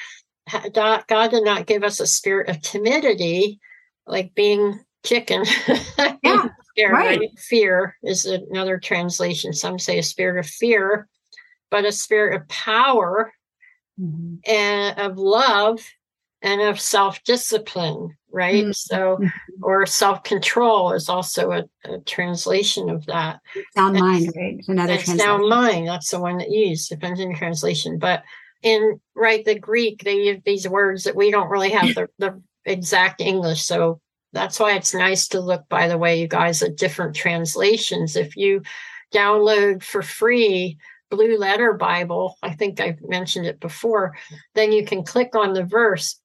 [0.72, 3.60] God did not give us a spirit of timidity,
[4.06, 5.44] like being chicken.
[6.22, 7.18] Yeah, scared, right.
[7.20, 7.38] right.
[7.38, 9.52] Fear is another translation.
[9.52, 11.06] Some say a spirit of fear,
[11.70, 13.30] but a spirit of power
[14.00, 14.36] mm-hmm.
[14.50, 15.80] and of love
[16.44, 18.64] and of self discipline, right?
[18.64, 18.72] Mm-hmm.
[18.72, 19.18] So,
[19.62, 23.40] or self control is also a, a, translation of that.
[23.74, 24.64] Sound and, mind, right?
[24.68, 25.18] another translation.
[25.18, 27.98] Sound mind, that's the one that used, depends on translation.
[27.98, 28.22] But
[28.62, 32.42] in right the greek they use these words that we don't really have the, the
[32.64, 34.00] exact english so
[34.32, 38.36] that's why it's nice to look by the way you guys at different translations if
[38.36, 38.62] you
[39.12, 40.78] download for free
[41.10, 44.16] blue letter bible i think i've mentioned it before
[44.54, 46.18] then you can click on the verse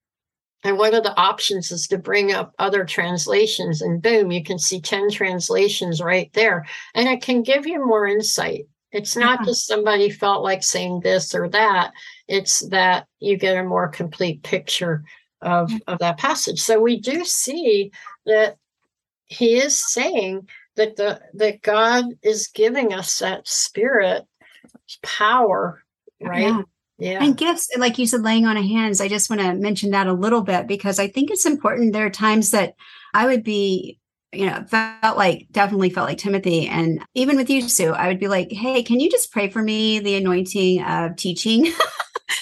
[0.63, 4.60] and one of the options is to bring up other translations and boom you can
[4.60, 9.45] see 10 translations right there and it can give you more insight It's not Yeah.
[9.45, 11.91] just somebody felt like saying this or that.
[12.28, 15.04] It's that you get a more complete picture
[15.41, 15.80] of, mm.
[15.88, 16.60] of that passage.
[16.60, 17.91] So we do see
[18.26, 18.58] that
[19.28, 24.26] he is saying that the that God is giving us that spirit
[25.04, 25.84] power,
[26.19, 26.41] right?
[26.48, 26.62] Yeah.
[27.00, 27.24] Yeah.
[27.24, 29.00] And gifts, like you said, laying on of hands.
[29.00, 31.94] I just want to mention that a little bit because I think it's important.
[31.94, 32.76] There are times that
[33.14, 33.99] I would be,
[34.32, 36.68] you know, felt like definitely felt like Timothy.
[36.68, 39.62] And even with you, Sue, I would be like, hey, can you just pray for
[39.62, 41.72] me the anointing of teaching?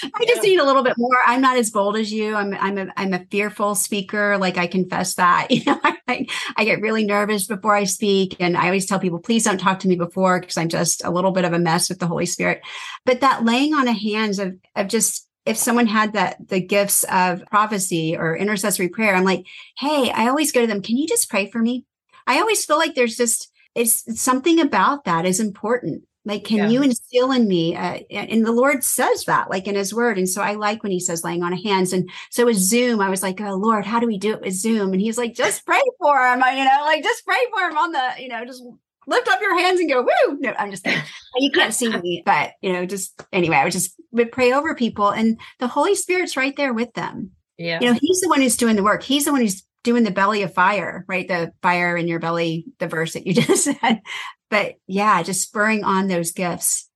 [0.03, 1.17] I just need a little bit more.
[1.25, 2.35] I'm not as bold as you.
[2.35, 4.37] I'm I'm a I'm a fearful speaker.
[4.37, 5.47] Like I confess that.
[5.57, 8.35] You know, I, I get really nervous before I speak.
[8.39, 11.09] And I always tell people, please don't talk to me before because I'm just a
[11.09, 12.61] little bit of a mess with the Holy Spirit.
[13.05, 17.03] But that laying on of hands of of just if someone had that the gifts
[17.05, 19.45] of prophecy or intercessory prayer, I'm like,
[19.77, 21.85] hey, I always go to them, can you just pray for me?
[22.27, 26.03] I always feel like there's just it's, it's something about that is important.
[26.25, 26.67] Like, can Yeah.
[26.67, 27.75] you instill in me?
[27.75, 30.17] Uh, and the Lord says that, like in His Word.
[30.17, 31.93] And so I like when He says laying on of hands.
[31.93, 34.53] And so with Zoom, I was like, oh Lord, how do we do it with
[34.53, 34.91] Zoom?
[34.91, 36.39] And He's like, just pray for him.
[36.57, 38.63] You know, like just pray for him on the, you know, just
[39.07, 40.37] lift up your hands and go woo.
[40.39, 41.01] No, I'm just kidding.
[41.37, 44.75] you can't see me, but you know, just anyway, I would just would pray over
[44.75, 47.31] people, and the Holy Spirit's right there with them.
[47.57, 47.79] yeah.
[47.81, 49.03] You know, He's the one who's doing the work.
[49.03, 51.27] He's the one who's doing the belly of fire, right?
[51.27, 54.01] The fire in your belly, the verse that you just said.
[54.49, 56.89] But yeah, just spurring on those gifts.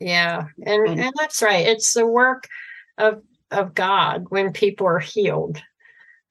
[0.00, 1.66] Yeah, and And- and that's right.
[1.66, 2.46] It's the work
[2.98, 5.58] of of God when people are healed,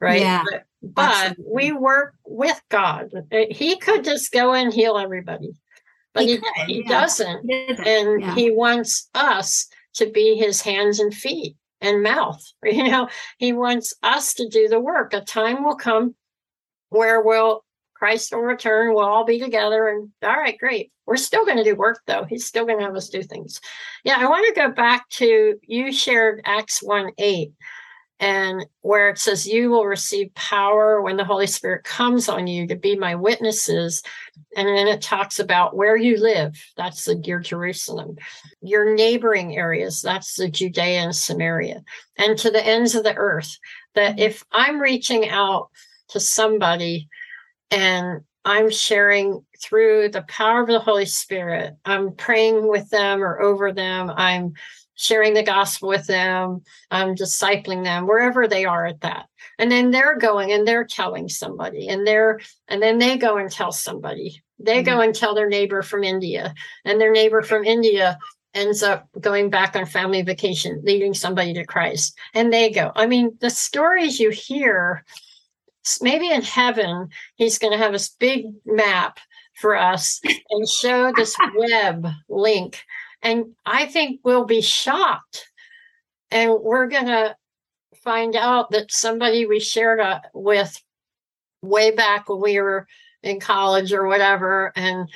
[0.01, 0.19] right?
[0.21, 1.53] Yeah, but, but absolutely.
[1.53, 3.09] we work with God.
[3.31, 5.53] Uh, He could just go and heal everybody,
[6.13, 6.89] but He he, could, he yeah.
[6.89, 8.35] doesn't, and yeah.
[8.35, 12.43] he wants us to be his hands and feet and mouth.
[12.65, 15.13] You know, he wants us to do the work.
[15.13, 16.15] A time will come
[16.89, 18.93] where we'll Christ will return.
[18.93, 20.91] We'll all be together, and all right, great.
[21.05, 22.25] We're still going to do work, though.
[22.25, 23.61] He's still going to have us do things.
[24.03, 27.51] Yeah, I want to go back to you shared Acts 1 8,
[28.19, 32.67] and where it says, You will receive power when the Holy Spirit comes on you
[32.67, 34.03] to be my witnesses.
[34.55, 36.55] And then it talks about where you live.
[36.77, 38.15] That's the dear Jerusalem.
[38.61, 40.01] Your neighboring areas.
[40.01, 41.83] That's the Judea and Samaria.
[42.17, 43.57] And to the ends of the earth.
[43.95, 45.69] That if I'm reaching out
[46.09, 47.07] to somebody
[47.71, 51.75] and I'm sharing through the power of the Holy Spirit.
[51.85, 54.11] I'm praying with them or over them.
[54.15, 54.53] I'm
[55.03, 56.61] sharing the gospel with them.
[56.89, 59.27] I'm discipling them wherever they are at that.
[59.59, 62.39] And then they're going and they're telling somebody and they're
[62.69, 64.41] and then they go and tell somebody.
[64.59, 65.01] They go mm-hmm.
[65.01, 66.53] and tell their neighbor from India
[66.85, 68.17] and their neighbor from India
[68.53, 72.17] ends up going back on family vacation, leading somebody to Christ.
[72.33, 72.91] And they go.
[72.95, 75.03] I mean, the stories you hear
[76.01, 79.19] maybe in heaven he's going to have this big map
[79.59, 82.81] for us and show this web link
[83.23, 85.49] and i think we'll be shocked
[86.29, 87.35] and we're going to
[88.03, 90.81] find out that somebody we shared uh, with
[91.61, 92.85] way back when we were
[93.23, 95.09] in college or whatever and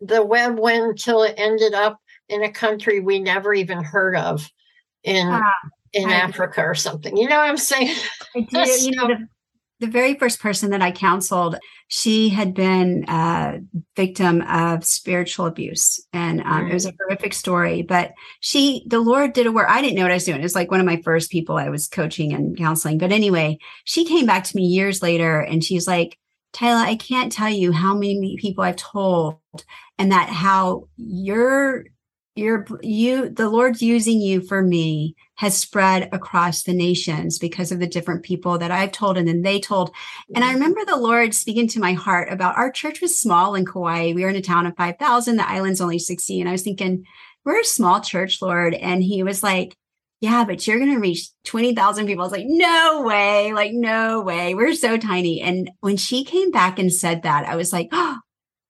[0.00, 4.48] the web went until it ended up in a country we never even heard of
[5.02, 5.52] in Ah,
[5.92, 7.96] in I- africa or something you know what i'm saying
[8.34, 8.58] I do.
[8.58, 9.28] You know, the,
[9.82, 11.56] the very first person that I counseled,
[11.88, 13.58] she had been a
[13.96, 16.00] victim of spiritual abuse.
[16.12, 17.82] And um, it was a horrific story.
[17.82, 19.66] But she, the Lord did a work.
[19.68, 20.38] I didn't know what I was doing.
[20.38, 22.98] It was like one of my first people I was coaching and counseling.
[22.98, 26.16] But anyway, she came back to me years later and she's like,
[26.52, 29.40] Tyler, I can't tell you how many people I've told
[29.98, 31.86] and that how you're
[32.34, 37.78] you're you the lord's using you for me has spread across the nations because of
[37.78, 39.90] the different people that i've told and then they told.
[40.34, 40.54] And i mm-hmm.
[40.54, 44.12] remember the lord speaking to my heart about our church was small in kauai.
[44.14, 47.04] We were in a town of 5000 the island's only 60 and i was thinking
[47.44, 48.74] we're a small church lord.
[48.74, 49.76] And he was like
[50.20, 52.22] yeah but you're going to reach 20,000 people.
[52.22, 53.52] I was like no way.
[53.52, 54.54] Like no way.
[54.54, 55.40] We're so tiny.
[55.40, 58.18] And when she came back and said that i was like oh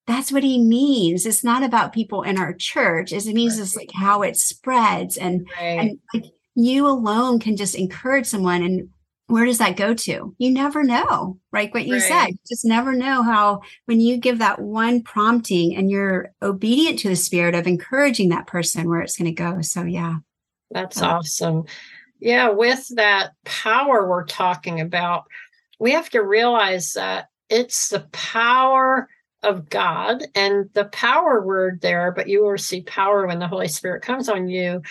[0.07, 1.27] that's what he means.
[1.27, 3.13] It's not about people in our church.
[3.13, 7.75] It means it's like how it spreads and right and like you alone can just
[7.75, 8.89] encourage someone and
[9.29, 10.35] where does that go to?
[10.37, 11.39] You never know.
[11.53, 11.73] right?
[11.73, 15.91] what you said, you just never know how when you give that one prompting and
[15.91, 19.63] you're obedient to the spirit of encouraging that person where it's going to go.
[19.63, 20.17] So yeah.
[20.71, 21.15] That's Yeah.
[21.15, 21.65] awesome.
[22.19, 25.25] Yeah, with that power we're talking about,
[25.81, 29.09] we have to realize that it's the power
[29.43, 33.69] of God and the power word there, but you will receive power when the Holy
[33.69, 34.83] Spirit comes on you,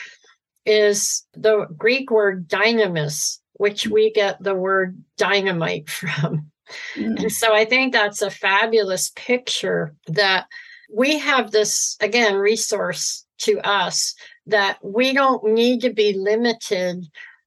[0.66, 6.52] is the Greek word dynamis, which we get the word dynamite from.
[6.96, 7.24] Mm.
[7.24, 10.48] And so I think that's a fabulous picture that
[10.94, 14.14] we have this again resource to us
[14.46, 17.06] that we don't need to be limited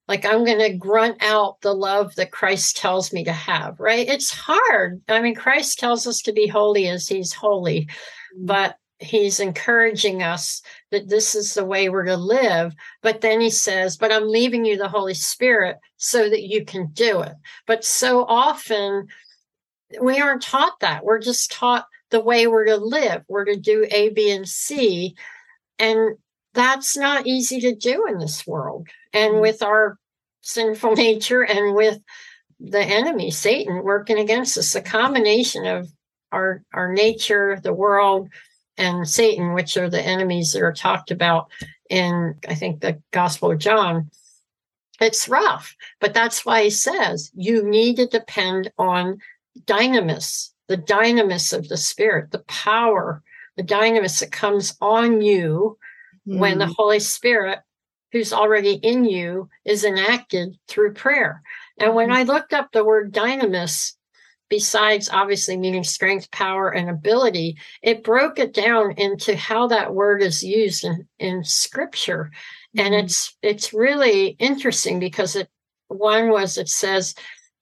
[0.09, 4.09] like i'm going to grunt out the love that christ tells me to have right?
[4.09, 5.03] It's hard.
[5.09, 8.47] I mean christ tells us to be holy as he's holy mm-hmm.
[8.47, 12.75] but he's encouraging us that this is the way we're to live.
[13.03, 16.90] But then he says but i'm leaving you the holy spirit so that you can
[16.93, 17.35] do it.
[17.67, 19.09] But so often
[20.01, 21.05] we aren't taught that.
[21.05, 23.23] We're just taught the way we're to live.
[23.29, 25.17] We're to do a b and c.
[25.79, 26.17] And
[26.55, 29.43] that's not easy to do in this world and mm-hmm.
[29.43, 29.99] with our
[30.43, 31.99] sinful nature and with
[32.61, 35.88] the enemy satan working against us a combination of
[36.33, 38.29] our our nature the world
[38.77, 41.51] and Satan, which are the enemies that are talked about
[41.90, 44.11] in, I think, the Gospel of John.
[45.01, 49.19] It's rough, but that's why he says you need to depend on
[49.64, 53.23] dynamis, the dynamis of the Spirit, the power,
[53.57, 55.79] the dynamis that comes on you
[56.26, 56.38] mm.
[56.38, 56.72] when the hmm.
[56.76, 57.60] Holy Spirit,
[58.12, 61.42] who's already in you, is enacted through prayer.
[61.78, 62.16] And when hmm.
[62.16, 63.92] I looked up the word dynamis,
[64.48, 70.22] besides obviously meaning strength, power, and ability, it broke it down into how that word
[70.22, 72.30] is used in, in scripture.
[72.76, 72.87] Mm-hmm.
[72.87, 75.48] And it's it's really interesting because it
[75.88, 77.14] one was it says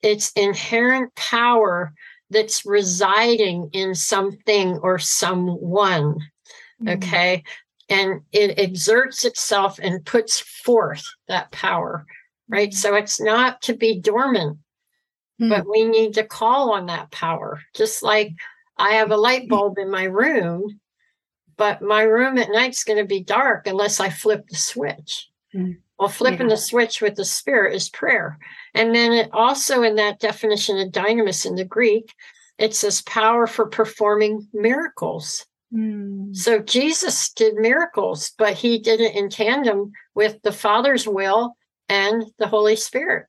[0.02, 1.92] it's inherent power
[2.30, 6.16] that's residing in something or someone.
[6.82, 6.88] Mm-hmm.
[6.88, 7.44] Okay.
[7.92, 12.06] And it exerts itself and puts forth that power,
[12.48, 12.70] right?
[12.70, 12.76] Mm-hmm.
[12.76, 14.58] So it's not to be dormant
[15.42, 17.60] mm But we need to call on that power.
[17.74, 18.32] Just like
[18.76, 20.80] I have a light bulb in my room,
[21.56, 25.28] but my room at night's going to be dark unless I flip the switch.
[25.54, 26.54] mm Well, flipping yeah.
[26.54, 28.38] the switch with the spirit is prayer.
[28.74, 32.14] And then it also in that definition of dynamis in the Greek,
[32.58, 35.46] it says power for performing miracles.
[35.74, 36.36] Mm.
[36.36, 41.56] So Jesus did miracles, but he did it in tandem with the Father's will
[41.88, 43.26] and the Holy Spirit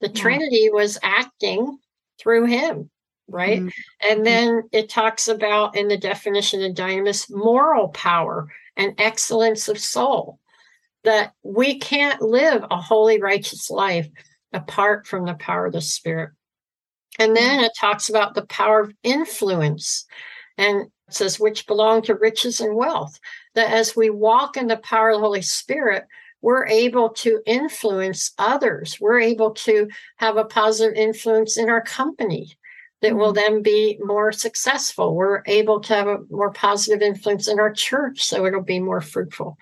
[0.00, 0.20] the yeah.
[0.20, 1.78] Trinity was acting
[2.20, 2.90] through him,
[3.28, 3.58] right?
[3.60, 3.68] Mm-hmm.
[4.08, 4.24] And mm-hmm.
[4.24, 10.38] then it talks about in the definition of dynamis moral power and excellence of soul.
[11.04, 14.08] That we can't live a holy, righteous life
[14.52, 16.30] apart from the power of the Spirit.
[17.18, 20.04] And then it talks about the power of influence.
[20.58, 23.18] And says, which belong to riches and wealth.
[23.54, 26.04] That as we walk in the power of the Holy Spirit,
[26.42, 28.98] we're able to influence others.
[29.00, 32.56] We're able to have a positive influence in our company
[33.02, 33.18] that mm-hmm.
[33.18, 35.14] will then be more successful.
[35.14, 39.00] We're able to have a more positive influence in our church, so it'll be more
[39.00, 39.58] fruitful.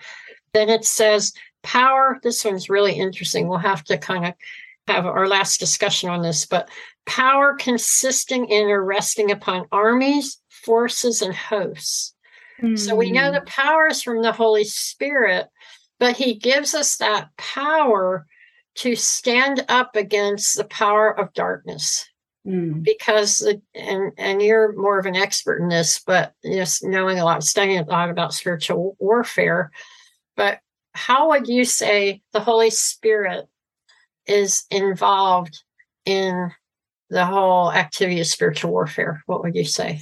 [0.53, 2.19] Then it says power.
[2.23, 3.47] This one's really interesting.
[3.47, 4.33] We'll have to kind of
[4.87, 6.69] have our last discussion on this, but
[7.05, 12.13] power consisting in or resting upon armies, forces, and hosts.
[12.61, 12.75] Mm-hmm.
[12.75, 13.45] So we know the mm.
[13.45, 15.47] power is from the Holy Spirit,
[15.99, 18.25] but he gives us that power
[18.75, 22.05] to stand up against the power of darkness
[22.45, 22.83] mm.
[22.83, 27.25] because the, and and you're more of an expert in this but just knowing a
[27.25, 29.71] lot studying a lot about spiritual warfare
[30.35, 30.59] but
[30.93, 33.45] how would you say the holy spirit
[34.27, 35.63] is involved
[36.05, 36.51] in
[37.09, 40.01] the whole activity of spiritual warfare what would you say?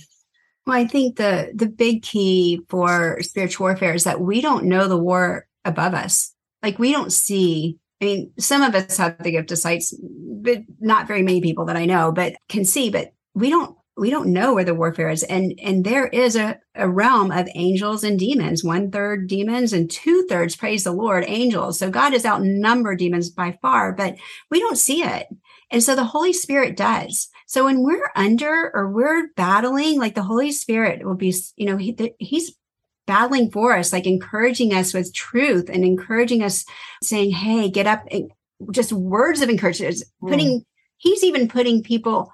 [0.66, 4.88] Well i think the the big key for spiritual warfare is that we don't know
[4.88, 6.34] the war above us.
[6.62, 10.60] Like we don't see, I mean, some of us have the gift of sights, but
[10.80, 14.34] not very many people that I know, but can see, but we don't we don't
[14.34, 15.22] know where the warfare is.
[15.24, 19.90] And and there is a, a realm of angels and demons one third demons and
[19.90, 21.80] two thirds praise the lord angels.
[21.80, 24.16] So god has outnumbered demons by far but
[24.50, 25.28] we don't see it
[25.74, 30.24] and so the holy spirit does so when we're under or we're battling like the
[30.24, 32.56] holy spirit will be you know he, he's
[33.06, 36.66] battling for us, like encouraging us with truth and encouraging us
[37.02, 38.32] saying, Hey, get up, And
[38.72, 40.30] just words of encouragement, mm.
[40.30, 40.66] putting,
[40.98, 42.32] he's even putting people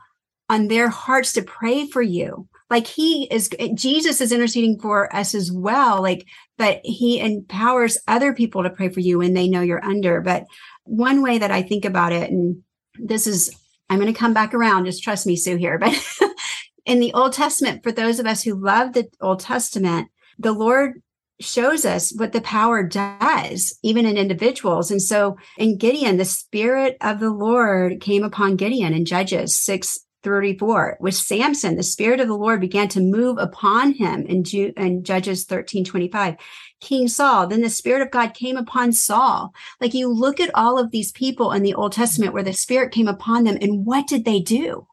[0.47, 2.47] on their hearts to pray for you.
[2.69, 6.02] Like he is, Jesus is interceding for us as well.
[6.02, 6.25] Like,
[6.58, 10.21] but he empowers other people to pray for you when they know you're under.
[10.21, 10.45] But
[10.84, 12.62] one way that I think about it, and
[13.00, 13.52] this is,
[13.90, 15.78] I'm going to come back around, just trust me, Sue, here.
[15.78, 15.94] But
[16.86, 21.02] in the Old Testament, for those of us who love the Old Testament, the Lord
[21.40, 24.92] shows us what the power does, even in individuals.
[24.92, 30.00] And so in Gideon, the Spirit of the Lord came upon Gideon in Judges 6
[30.22, 30.98] 34.
[31.00, 35.04] With Samson, the Spirit of the Lord began to move upon him in, Ju- in
[35.04, 36.36] Judges 13 25.
[36.80, 39.54] King Saul, then the Spirit of God came upon Saul.
[39.82, 42.92] Like you look at all of these people in the Old Testament where the Spirit
[42.92, 44.88] came upon them, and what did they do?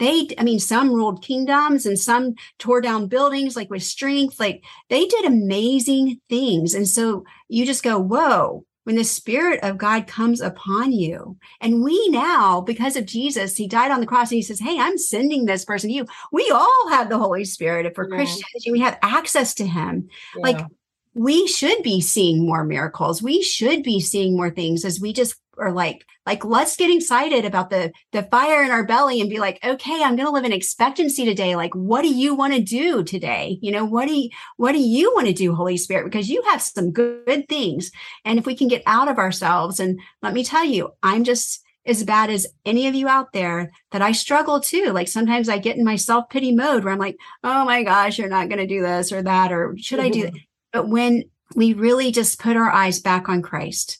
[0.00, 4.64] they i mean some ruled kingdoms and some tore down buildings like with strength like
[4.88, 10.06] they did amazing things and so you just go whoa when the spirit of god
[10.08, 14.36] comes upon you and we now because of jesus he died on the cross and
[14.36, 17.86] he says hey i'm sending this person to you we all have the holy spirit
[17.86, 18.16] if we're yeah.
[18.16, 20.42] christians we have access to him yeah.
[20.42, 20.66] like
[21.14, 23.22] we should be seeing more miracles.
[23.22, 27.44] We should be seeing more things as we just are like, like, let's get excited
[27.44, 30.44] about the, the fire in our belly and be like, okay, I'm going to live
[30.44, 31.56] in expectancy today.
[31.56, 33.58] Like, what do you want to do today?
[33.60, 36.04] You know, what do you, what do you want to do, Holy Spirit?
[36.04, 37.90] Because you have some good things.
[38.24, 41.62] And if we can get out of ourselves and let me tell you, I'm just,
[41.86, 44.92] as bad as any of you out there that I struggle too.
[44.92, 48.18] Like sometimes I get in my self pity mode where I'm like, oh my gosh,
[48.18, 50.06] you're not going to do this or that, or should mm-hmm.
[50.06, 50.34] I do that?
[50.72, 53.98] But when we really just put our eyes back on Christ,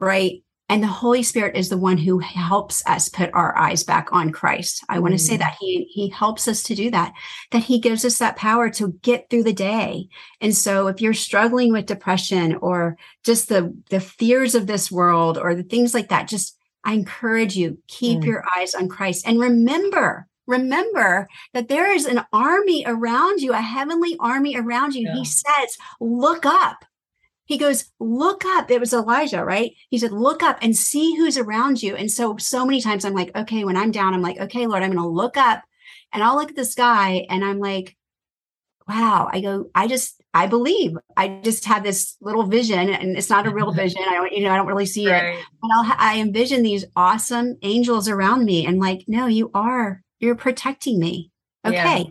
[0.00, 0.42] right?
[0.70, 4.30] And the Holy Spirit is the one who helps us put our eyes back on
[4.30, 4.84] Christ.
[4.88, 5.02] I mm.
[5.02, 7.14] want to say that he he helps us to do that.
[7.52, 10.08] That he gives us that power to get through the day.
[10.42, 15.38] And so if you're struggling with depression or just the the fears of this world
[15.38, 18.26] or the things like that, just I encourage you keep mm.
[18.26, 23.60] your eyes on Christ and remember remember that there is an army around you, a
[23.60, 25.06] heavenly army around you.
[25.06, 25.14] Yeah.
[25.14, 26.84] He says, look up.
[27.44, 28.70] He goes, look up.
[28.70, 29.72] It was Elijah, right?
[29.90, 31.94] He said, look up and see who's around you.
[31.94, 34.82] And so, so many times I'm like, okay, when I'm down, I'm like, okay, Lord,
[34.82, 35.62] I'm going to look up
[36.12, 37.96] and I'll look at the sky and I'm like,
[38.86, 39.28] wow.
[39.32, 40.92] I go, I just, I believe.
[41.16, 44.02] I just have this little vision and it's not a real vision.
[44.06, 45.36] I don't, you know, I don't really see right.
[45.36, 45.44] it.
[45.62, 50.34] But I'll, I envision these awesome angels around me and like, no, you are you're
[50.34, 51.30] protecting me.
[51.64, 51.76] Okay.
[51.98, 52.10] Yeah.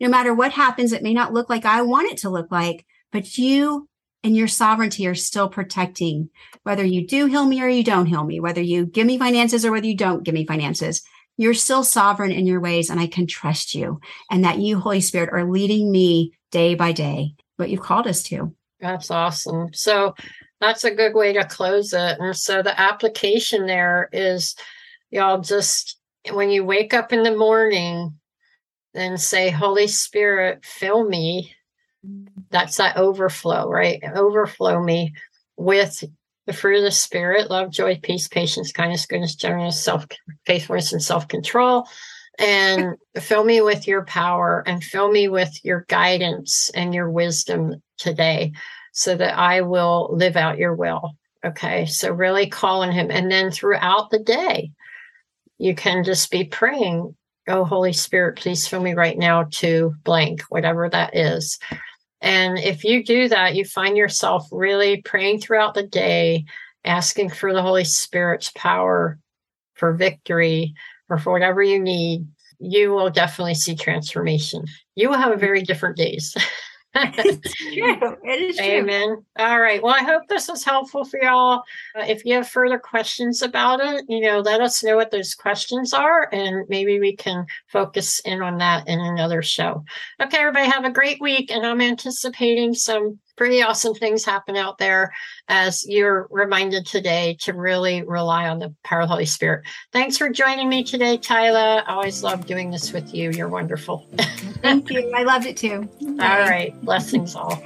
[0.00, 2.84] No matter what happens, it may not look like I want it to look like,
[3.12, 3.88] but you
[4.22, 6.28] and your sovereignty are still protecting
[6.64, 9.64] whether you do heal me or you don't heal me, whether you give me finances
[9.64, 11.02] or whether you don't give me finances.
[11.38, 14.00] You're still sovereign in your ways, and I can trust you,
[14.30, 18.22] and that you, Holy Spirit, are leading me day by day, what you've called us
[18.24, 18.54] to.
[18.80, 19.68] That's awesome.
[19.74, 20.14] So
[20.60, 22.18] that's a good way to close it.
[22.18, 24.56] And so the application there is
[25.10, 25.95] y'all just
[26.32, 28.18] when you wake up in the morning,
[28.94, 31.54] then say, Holy Spirit, fill me.
[32.50, 34.02] That's that overflow, right?
[34.14, 35.12] Overflow me
[35.56, 36.04] with
[36.46, 40.06] the fruit of the Spirit love, joy, peace, patience, kindness, goodness, gentleness, self
[40.46, 41.86] faithfulness, and self control.
[42.38, 47.82] And fill me with your power and fill me with your guidance and your wisdom
[47.98, 48.52] today
[48.92, 51.16] so that I will live out your will.
[51.44, 51.86] Okay.
[51.86, 53.10] So, really calling him.
[53.10, 54.70] And then throughout the day,
[55.58, 57.14] you can just be praying,
[57.48, 61.58] Oh, Holy Spirit, please fill me right now to blank, whatever that is.
[62.20, 66.44] And if you do that, you find yourself really praying throughout the day,
[66.84, 69.18] asking for the Holy Spirit's power
[69.74, 70.74] for victory
[71.08, 72.26] or for whatever you need,
[72.58, 74.64] you will definitely see transformation.
[74.94, 75.40] You will have a mm-hmm.
[75.40, 76.36] very different days.
[76.96, 78.16] it's true.
[78.24, 79.08] It is Amen.
[79.08, 79.24] True.
[79.38, 79.82] All right.
[79.82, 81.62] Well, I hope this was helpful for y'all.
[81.94, 85.34] Uh, if you have further questions about it, you know, let us know what those
[85.34, 89.84] questions are, and maybe we can focus in on that in another show.
[90.22, 94.78] Okay, everybody, have a great week, and I'm anticipating some pretty awesome things happen out
[94.78, 95.12] there
[95.48, 99.64] as you're reminded today to really rely on the power of the Holy Spirit.
[99.92, 101.82] Thanks for joining me today, Tyler.
[101.86, 103.30] I always love doing this with you.
[103.30, 104.06] You're wonderful.
[104.62, 105.12] Thank you.
[105.14, 105.88] I loved it too.
[106.00, 106.40] Bye.
[106.40, 106.80] All right.
[106.82, 107.62] Blessings all.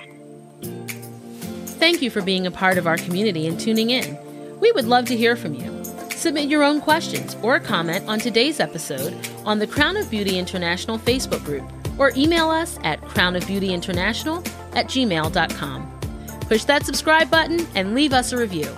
[1.81, 4.19] Thank you for being a part of our community and tuning in.
[4.61, 5.81] We would love to hear from you.
[6.11, 9.17] Submit your own questions or comment on today's episode
[9.47, 11.65] on the Crown of Beauty International Facebook group
[11.99, 16.01] or email us at crownofbeautyinternational at gmail.com.
[16.43, 18.69] Push that subscribe button and leave us a review.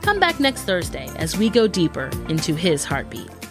[0.00, 3.41] Come back next Thursday as we go deeper into his heartbeat.